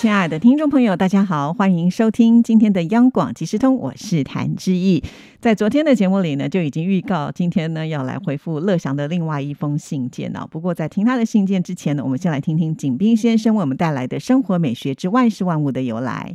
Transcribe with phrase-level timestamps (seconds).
[0.00, 5.04] 亲爱的听众朋友，大家好，欢迎收听今天的央广即时通，我是谭志毅。
[5.40, 10.48] 在昨天的节目里呢，就已经预告今天呢要来回复乐祥的另外一封信件了。
[10.50, 16.34] 不过在听他的信件之前呢，我们先来听听景斌先生为我们带来的生活美学之万事万物的由来。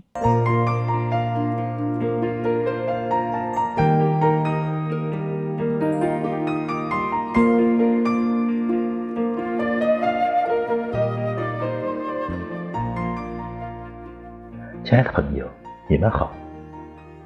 [15.06, 15.48] 的朋友，
[15.88, 16.34] 你们好！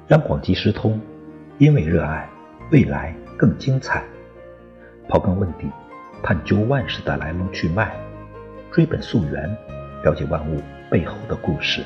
[0.08, 1.00] 央广即时通，
[1.56, 2.28] 因为热爱，
[2.70, 4.04] 未来更精彩。
[5.08, 5.66] 刨根问底，
[6.22, 7.90] 探究万事的来龙去脉，
[8.70, 9.56] 追本溯源，
[10.04, 11.82] 了解万物背后的故事。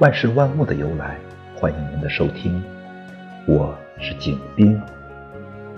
[0.00, 1.16] 万事万物的由来，
[1.56, 2.62] 欢迎您的收听。
[3.46, 4.78] 我是景斌。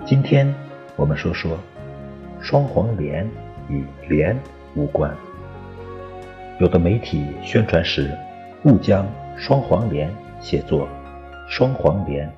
[0.05, 0.53] 今天
[0.97, 1.57] 我们说说
[2.41, 3.25] 双黄连
[3.69, 4.37] 与连
[4.75, 5.15] 无关。
[6.59, 8.11] 有的媒体宣传时。
[8.63, 9.05] 故将
[9.37, 10.87] 双黄连写作
[11.49, 12.33] 双黄连，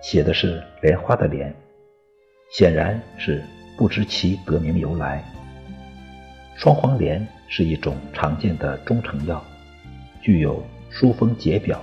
[0.00, 1.52] 写的是莲花的莲，
[2.52, 3.42] 显然是
[3.76, 5.24] 不知其得名由来。
[6.54, 9.42] 双黄连是一种常见的中成药，
[10.22, 11.82] 具有疏风解表、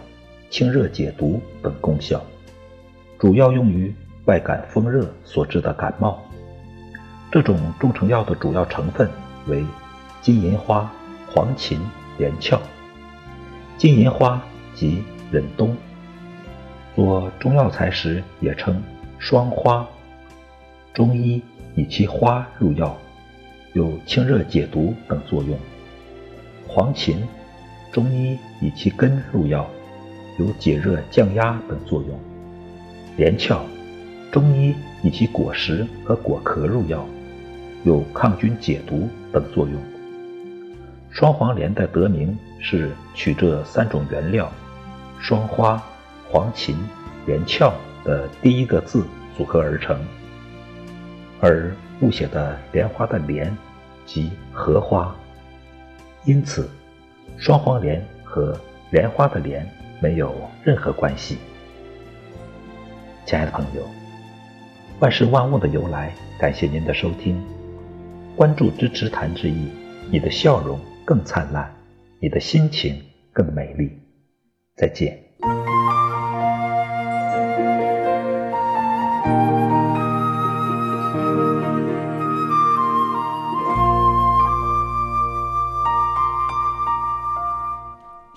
[0.50, 2.24] 清热解毒等功效，
[3.20, 3.94] 主要用于
[4.28, 6.24] 外感风热所致的感冒。
[7.30, 9.10] 这种中成药的主要成分
[9.48, 9.62] 为
[10.22, 10.90] 金银花、
[11.30, 11.78] 黄芩、
[12.18, 12.58] 连翘。
[13.82, 14.40] 金银花
[14.76, 15.02] 即
[15.32, 15.76] 忍冬，
[16.96, 18.80] 做中药材时也称
[19.18, 19.84] 双花。
[20.94, 21.42] 中医
[21.74, 22.96] 以其花入药，
[23.74, 25.58] 有清热解毒等作用。
[26.68, 27.16] 黄芩，
[27.92, 29.68] 中医以其根入药，
[30.38, 32.20] 有解热降压等作用。
[33.18, 33.66] 连翘，
[34.32, 37.04] 中医以其果实和果壳入药，
[37.84, 39.82] 有抗菌解毒等作用。
[41.12, 44.50] 双黄连的得名是取这三种原料——
[45.20, 45.82] 双花、
[46.30, 46.74] 黄芩、
[47.26, 47.74] 连翘
[48.06, 49.06] 的第一个字
[49.38, 50.00] 组合而成，
[51.42, 53.56] 而误写的莲花的莲
[54.06, 55.14] 即荷花，
[56.24, 56.70] 因此
[57.38, 58.58] 双黄连和
[58.90, 60.34] 莲花的莲没有
[60.64, 61.38] 任何关系。
[63.26, 63.86] 亲爱的朋友，
[65.00, 67.40] 万事万物的由来，感谢您的收听，
[68.34, 69.68] 关注支持谭志毅，
[70.10, 70.80] 你的笑容。
[71.12, 71.70] 更灿烂，
[72.22, 72.98] 你的心情
[73.34, 73.92] 更美丽。
[74.78, 75.20] 再见。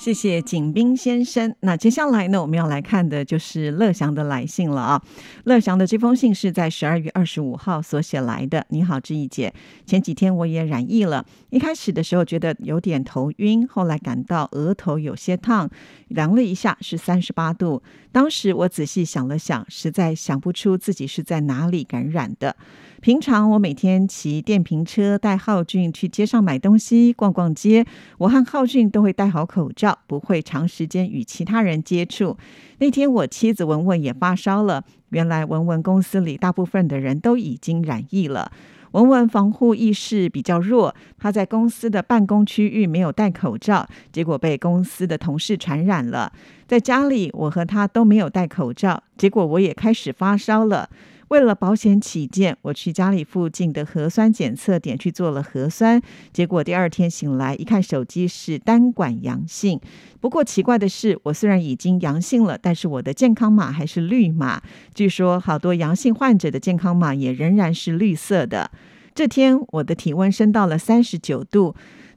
[0.05, 1.57] 谢谢景斌先生。
[1.61, 5.03] 那接下来呢，我们要来看的就是乐祥的来信了啊。
[5.45, 8.67] 乐祥的这封信是在十二月二十五号所写来的。
[8.69, 9.55] 你好，志毅姐，
[9.87, 15.71] 前几天我也染疫了，一开始的时候觉得有点头晕，后来感到额头有些烫，
[16.09, 17.83] 量了一下是三十八度。
[18.13, 22.55] 当时我仔细想了想，实在想不出自己是在哪里感染的。
[23.01, 27.87] 平常我每天骑电瓶车带浩俊去街上买东西、逛逛街，
[28.19, 32.37] 我和浩俊都会戴好口罩，不会长时间与其他人接触。
[32.79, 38.51] 那天我妻子文文也发烧了，原来文文公司里大部分的人都已经染疫了。
[38.93, 46.33] 文文防护意识比较弱，他在公司的办公区域没有戴口罩，结果被公司的同事传染了。
[46.69, 50.89] 在家里，我和他都没有戴口罩，结果我也开始发烧了。
[51.29, 56.01] 为了保险起见，我去家里附近的核酸检测点去做了核酸，
[56.33, 59.81] 结果第二天醒来一看手机是单管阳性。
[60.21, 64.63] 不过奇怪的是，我虽然已经阳性了，但是我的健康码还是绿码。
[64.95, 68.71] 据说好多阳性患者的健康码也仍然是绿色的。
[69.15, 71.75] 这天我的体温升到了三十九度。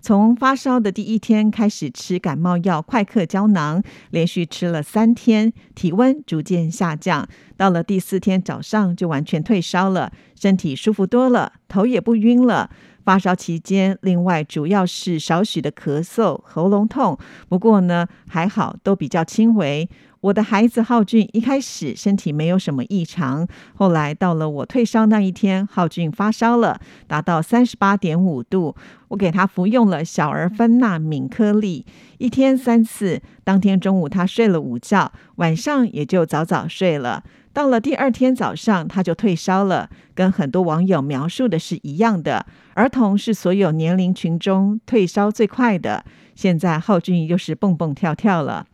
[0.07, 7.27] 从发烧的第一天开始吃感冒药快克胶囊，连续吃了三天，体温逐渐下降。
[7.57, 12.69] 到了第四天早上就完全退烧了，身体舒服多了，头也不晕了。
[13.04, 17.18] 发烧期间，另外主要是少许的咳嗽、喉咙痛，
[17.50, 19.89] 不过呢还好，都比较轻微。
[20.27, 28.75] 我的孩子浩俊一开始身体没有什么异常，后来到了我退烧那一天，浩俊发烧了，达到三十八点五度。
[29.07, 31.85] 我给他服用了小儿芬那敏颗粒，
[32.18, 33.21] 一天三次。
[33.45, 37.23] 当天中午他睡了午觉，晚上也就早早睡了。
[37.53, 42.45] 到了第二天早上，他就退烧了，跟很多网友描述的是一样的。
[42.73, 46.03] 儿童是所有年龄群中退烧最快的，
[46.35, 48.65] 现在浩俊又是蹦蹦跳跳了。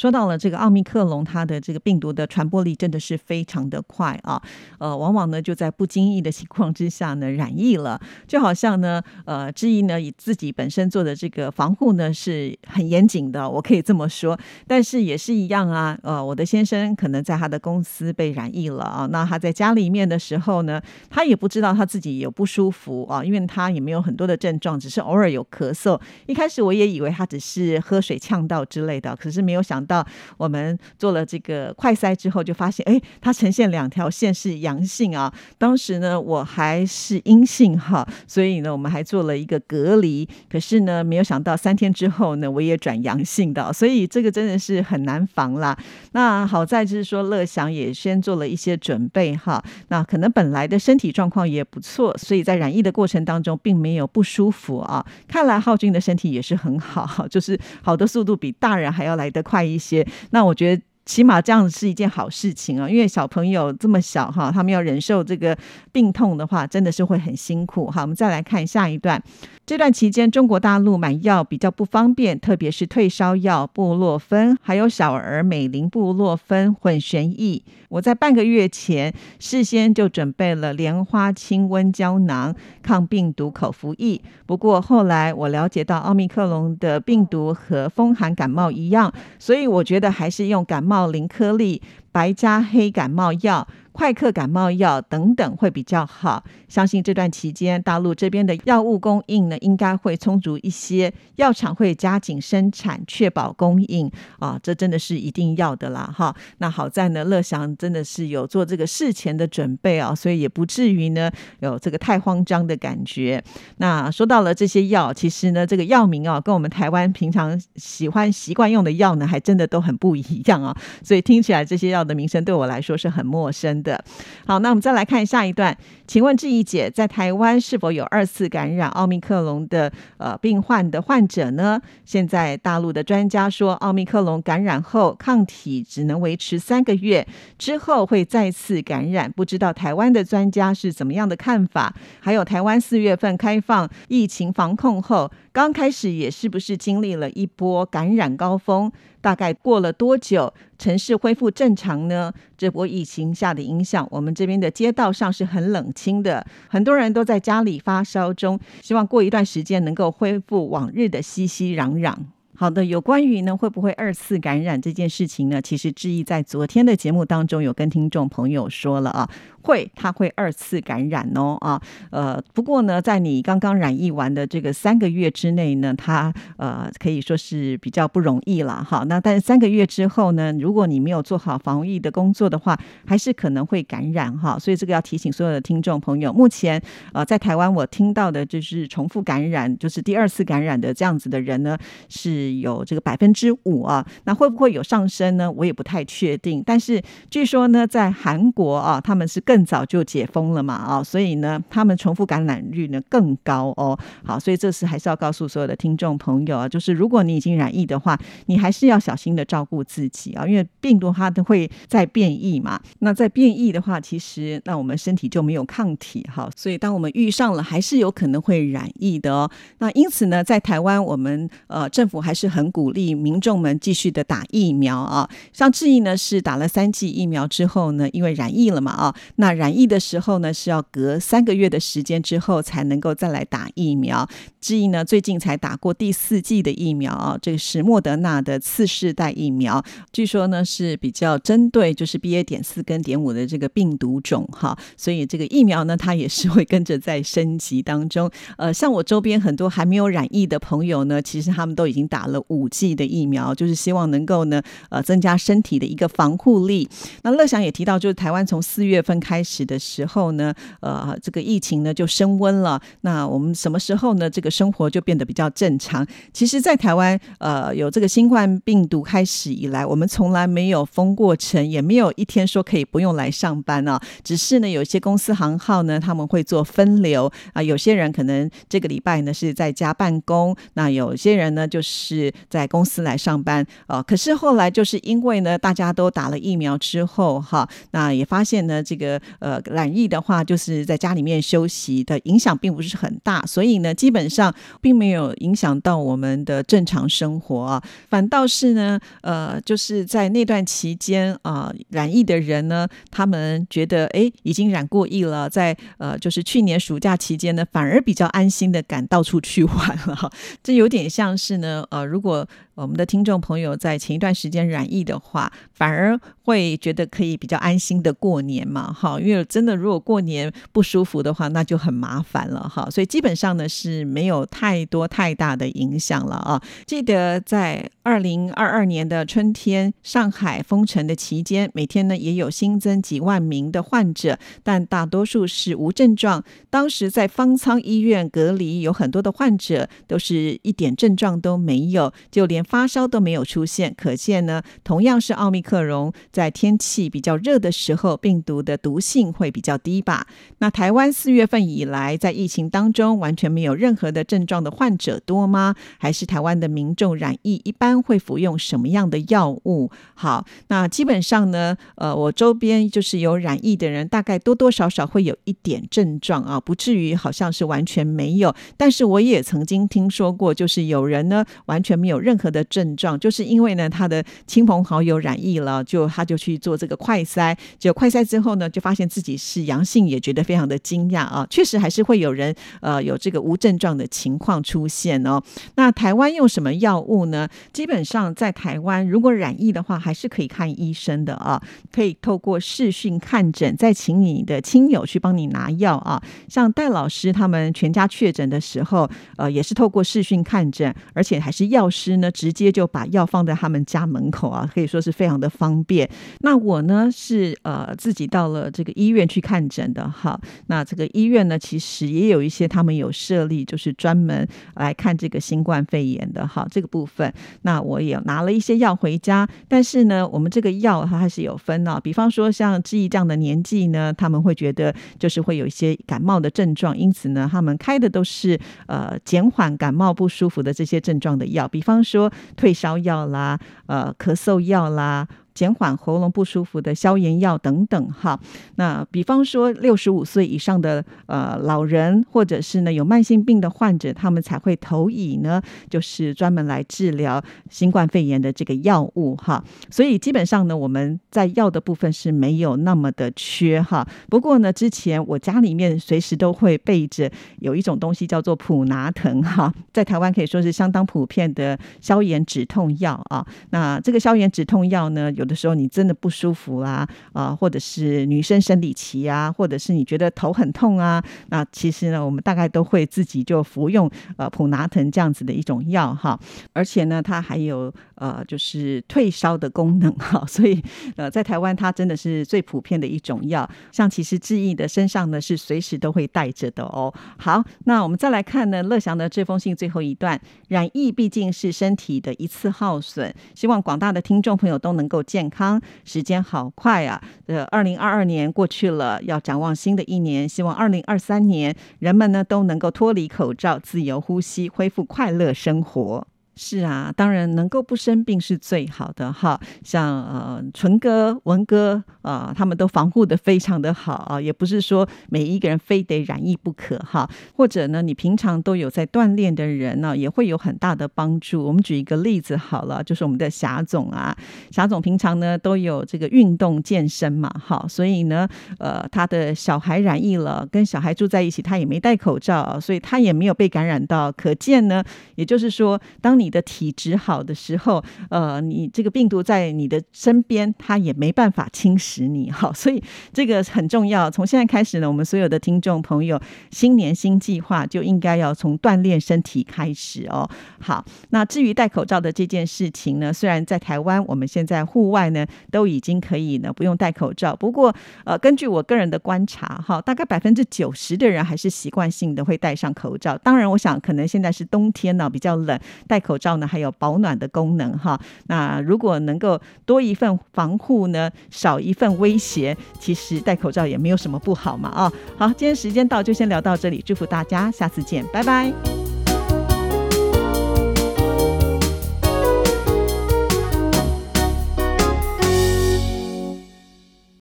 [0.00, 4.40] 说到了这个奥密克戎，它的这个病毒的传播力真的是非常的快啊，
[4.78, 20.80] 呃，往往呢就在不经意的情况之下呢染疫了，就好像呢，呃，之一呢以自己本身做的这个防护呢是很严谨的，我可以这么说，但是也是一样啊，呃，我的先生可能在他的公司被染疫了啊，那他在家里面的时候呢，
[21.10, 29.86] 他也不知道他自己有不舒服啊，因为他也没有很多的症状，只是偶尔有咳嗽，一开始我也以为他只是喝水呛到之类的，可是没有想。
[29.90, 30.06] 到
[30.36, 35.32] 我们做了这个快筛之后，就发现，哎，它呈现两条线是阳性啊。
[35.58, 40.28] 当时呢，我还是阴性哈，所以呢，我们还做了一个隔离。
[40.48, 45.76] 可是呢，没有想到三天之后呢，我也转阳性的，所以这个真的是很难防啦。
[46.12, 49.60] 那好在就是说，乐祥也先做了一些准备哈。
[49.88, 55.04] 那可能本来的身体状况也不错，所以在染疫的过程当中，并没有不舒服啊。
[55.26, 59.80] 看来浩君的身体也是很好，就是好的速度比大人还要来得快一。
[59.80, 65.56] 些，那我觉得起码这样是一件好事情啊，因为小朋友这么小哈，他们要忍受这个
[65.90, 67.90] 病痛的话，真的是会很辛苦。
[67.90, 69.20] 好，我们再来看下一段。
[69.66, 77.62] 这段期间，中国大陆买药比较不方便，特别是退烧药布洛芬，还有小儿美林布洛芬混悬液。
[77.88, 84.20] 我在半个月前事先就准备了莲花清瘟胶囊、抗病毒口服液。
[84.46, 91.80] 不过后来我了解到奥密克戎的病毒和风寒感冒一样，所以我觉得还是用感冒茂林颗粒、
[92.12, 93.66] 白加黑感冒药。
[93.92, 106.34] 快克感冒药等等会比较好，相信这段期间大陆这边的药物供应呢，应该会充足一些，药厂会加紧生产，确保供应啊，这真的是一定要的啦哈。
[106.58, 113.42] 那好在呢，乐祥真的是有做这个事前的准备啊，所以也不至于呢有这个太慌张的感觉。
[113.78, 123.70] 那说到了这些药，其实呢，这个药名啊，跟我们台湾平常喜欢习惯用的药呢，还真的都很不一样啊，所以听起来这些药的名声对我来说是很陌生。
[123.82, 124.02] 的
[124.46, 125.76] 好，那我们再来看下一段。
[126.06, 131.80] 请问志怡姐，在台湾是否有二次感染奥密克戎的呃病患的患者呢？
[132.04, 137.26] 现在大陆的专家说，奥密克戎感染后抗体只能维持三个月，
[137.58, 139.30] 之后会再次感染。
[139.30, 141.94] 不知道台湾的专家是怎么样的看法？
[142.18, 148.90] 还有台湾四月份开放疫情防控后，刚开始也是不是经历了一波感染高峰？
[149.20, 152.32] 大概过了多久，城市恢复正常呢？
[152.56, 162.14] 这波疫情下的影响，我们这边的街道上是很冷清的，很多人都在家里发烧中，希望过一段时间能够恢复往日的熙熙攘攘。
[162.60, 165.62] 好的，有关于呢会不会二次感染这件事情呢？
[165.62, 169.26] 其实志毅在昨天的节目当中有跟听众朋友说了啊，
[169.62, 171.80] 会，他会二次感染哦啊，
[172.10, 179.04] 呃，不过呢，在你刚刚染疫完的这个三个月之内呢，他呃可以说是比较不容易了哈。
[179.08, 184.58] 那但是三个月之后呢，如果你没有做好防疫的工作的话，还是可能会感染哈。
[184.58, 186.78] 所以这个要提醒所有的听众朋友，目前
[187.14, 191.78] 呃在台湾我听到的就是重复感染，就是第二次感染的这样子的人呢
[192.10, 192.49] 是。
[192.52, 195.50] 有这个百分之五啊，那会不会有上升呢？
[195.50, 196.62] 我也不太确定。
[196.66, 197.00] 但是
[197.30, 203.98] 据说呢，在韩国啊，他们是更早就解封了嘛啊，所以呢，他们重复感染率呢更高哦。
[204.24, 212.80] 好，所以这次还是要告诉所有的听众朋友啊，就是如果你已经染疫的话，你还是要小心的照顾自己啊，因为病毒它都会在变异嘛。
[212.98, 219.50] 那在变异的话，其实那我们身体就没有抗体哈，所以当我们遇上了，还是有可能会染疫的哦。
[219.78, 222.39] 那因此呢，在台湾，我们呃政府还是。
[222.40, 234.26] 是很鼓励民众们继续的打疫苗啊，像志毅呢是打了三剂疫苗之后呢，因为染疫了嘛啊，那染疫的时候呢是要隔三个月的时间之后才能够再来打疫苗。
[234.58, 248.30] 志毅呢最近才打过第四剂的疫苗啊，这个是莫德纳的次世代疫苗，据说呢是比较针对就是 B A 点四跟点五的这个病毒种哈，所以这个疫苗呢它也是会跟着在升级当中。
[248.56, 252.29] 呃，像我周边很多还没有染疫的朋友呢，其实他们都已经打。
[252.29, 256.88] 了了五 G 的疫苗，就是希望能够呢，呃，增加身体的一个防护力。
[257.22, 262.80] 那乐祥也提到，就是台湾从四月份开始的时候呢，呃，这个疫情呢就升温了。
[263.02, 266.06] 那我们什么时候呢，这个生活就变得比较正常？
[266.32, 274.00] 其实，在台湾，呃，有这个新冠病毒开始以来，我们从来没有封过城，也没有一天说可以不用来上班啊。
[274.22, 282.09] 只是呢，有些公司行号呢，他们会做分流啊，有些人可能这个礼拜呢是在家办公，那有些人呢就是。
[282.16, 284.02] 是在公司来上班啊。
[284.02, 297.80] 可是后来就是因为呢，大家都打了疫苗之后哈，那也发现呢，这个呃染疫的话，就是在家里面休息的影响并不是很大，所以呢，基本上并没有影响到我们的正常生活。
[298.08, 310.30] 反倒是呢，呃，就是在那段期间啊，染疫的人呢，他们觉得哎，已经染过疫了，在呃，就是去年暑假期间呢，反而比较安心的敢到处去玩了。
[310.62, 312.46] 这有点像是呢，呃，如果。
[312.80, 326.62] 我们的听众朋友在前一段时间染疫的话，反而会觉得可以比较安心的过年嘛，哈，因为真的如果过年不舒服的话，那就很麻烦了，哈，所以基本上呢是没有太多太大的影响了啊。
[326.86, 336.42] 记得在二零二二年的春天，上海封城的期间，每天呢也有新增几万名的患者，但大多数是无症状。
[336.70, 342.64] 当时在方舱医院隔离，有很多的患者都是一点症状都没有，就连。
[342.70, 350.28] 发烧都没有出现，可见呢，同样是奥密克戎，在天气比较热的时候，病毒的毒性会比较低吧？
[350.58, 355.74] 那台湾四月份以来，在疫情当中完全没有任何的症状的患者多吗？
[355.98, 359.90] 还是台湾的民众染疫一般会服用什么样的药物？
[360.14, 368.54] 好，那基本上呢，呃，我周边就是有染疫的人，大概多多少少会有一点症状啊，不至于好像是完全没有。
[368.76, 372.64] 但是我也曾经听说过，就是有人呢完全没有任何的。
[372.70, 381.44] 症状就是因为呢，他的亲朋好友染疫了，就他就去做这个快筛，结果快筛之后呢，就发现自己是阳性，也觉得非常的惊讶啊。
[381.50, 385.42] 确实还是会有人呃有这个无症状的情况出现哦。
[385.74, 387.48] 那台湾用什么药物呢？
[387.72, 391.60] 基本上在台湾，如果染疫的话，还是可以看医生的啊，
[391.92, 396.22] 可以透过视讯看诊，再请你的亲友去帮你拿药啊。
[396.48, 402.50] 像戴老师他们全家确诊的时候，呃，也是透过视讯看诊，而且还是药师呢直。
[402.52, 406.10] 接就把药放在他们家门口啊，可以说是非常的方便。
[406.40, 410.38] 那我呢是呃自己到了这个医院去看诊的哈。
[410.66, 416.66] 那这个医院呢，其实也有一些他们有设立，就是专门来看这个新冠肺炎的哈。
[416.70, 417.32] 这个部分，
[417.62, 419.48] 那我也拿了一些药回家。
[419.68, 422.00] 但是呢，我们这个药它还是有分哦。
[422.02, 432.29] 比方说像志毅这样的年纪呢，他们会觉得就是会有一些感冒的症状，因此呢，他们开的都是呃减缓感冒不舒服的这些症状的药，比方说。
[432.56, 435.26] 退烧药啦，呃，咳嗽药啦。
[435.54, 438.38] 减缓喉咙不舒服的消炎药等等哈，
[438.76, 449.62] 那比方说六十五岁以上的呃老人，或者是呢有慢性病的患者，他们才会投以呢，就是专门来治疗新冠肺炎的这个药物哈。
[449.90, 454.06] 所以基本上呢，我们在药的部分是没有那么的缺哈。
[454.28, 463.46] 不过呢，之前我家里面随时都会备着有一种东西叫做普拿疼哈，在台湾可以说是相当普遍的消炎止痛药啊。
[463.70, 476.38] 那这个消炎止痛药呢，有的时候你真的不舒服啦，啊，或者是女生生理期啊，或者是你觉得头很痛啊，那其实呢，我们大概都会自己就服用呃普拿疼这样子的一种药哈，
[476.74, 480.80] 而且呢，它还有呃就是退烧的功能哈，所以
[481.16, 487.12] 呃在台湾它真的是最普遍的一种药，像其实志毅的身上呢是随时都会带着的哦。
[487.38, 495.24] 好，那我们再来看呢乐祥的这封信最后一段，染疫毕竟是身体的一次耗损，希望广大的听众朋友都能够。
[495.30, 497.22] 健康时间好快啊！
[497.46, 506.26] 呃，二零二二年过去了，要展望新的一年，希望二零二三年人们呢都能够脱离口罩，自由呼吸，恢复快乐生活。
[506.56, 509.58] 是啊，当然能够不生病是最好的哈。
[509.82, 517.28] 像呃纯哥、文哥啊，他们都防护的非常的好啊，也不是说每一个人非得染疫不可哈。
[517.54, 521.64] 或者呢，你平常都有在锻炼的人呢，也会有很大的帮助。
[521.64, 524.36] 我们举一个例子好了，就是我们的霞总啊，
[524.70, 528.46] 霞总平常呢都有这个运动健身嘛，哈，所以呢，
[528.78, 534.30] 呃，他的小孩染疫了，跟小孩住在一起，他也没戴口罩，所以他也没有被感染到。
[534.32, 535.02] 可见呢，
[535.36, 544.30] 也就是说，当你的体质好的时候，呃，你这个病毒在你的身边，它也没办法侵蚀你，好， 所以这个很重要。
[544.30, 550.48] 从现在开始呢，我们所有的听众朋友，新年新计划就应该要从锻炼身体开始哦。
[550.80, 557.94] 好，那至于戴口罩的这件事情呢，虽然在台湾我们现在户外呢都已经可以呢不用戴口罩，不过
[558.24, 563.36] 呃，根据我个人的观察，哈，大概百分之九十的人还是习惯性的会戴上口罩。
[563.38, 568.16] 当然，我想可能现在是冬天呢，比较冷，戴口罩呢，还有保暖的功能哈。
[568.46, 575.12] 那如果能够多一份防护呢，少一份威胁，其实戴口罩也没有什么不好嘛啊。
[575.36, 579.29] 好，今天时间到，就先聊到这里，祝福大家，下次见，拜拜。